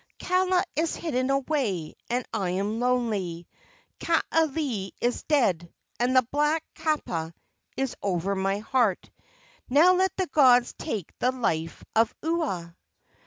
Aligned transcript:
Kaala 0.17 0.63
is 0.75 0.95
hidden 0.95 1.29
away, 1.29 1.93
and 2.09 2.25
I 2.33 2.49
am 2.49 2.79
lonely; 2.79 3.47
Kaaialii 3.99 4.93
is 4.99 5.21
dead, 5.21 5.71
and 5.99 6.15
the 6.15 6.23
black 6.31 6.63
kapa 6.73 7.35
is 7.77 7.95
over 8.01 8.35
my 8.35 8.57
heart: 8.57 9.11
Now 9.69 9.93
let 9.93 10.17
the 10.17 10.25
gods 10.25 10.73
take 10.79 11.11
the 11.19 11.31
life 11.31 11.83
of 11.95 12.15
Ua!" 12.23 12.75